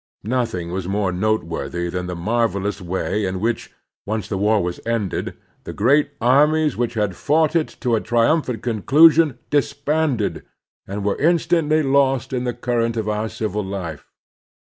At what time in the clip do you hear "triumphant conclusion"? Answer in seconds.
8.01-9.37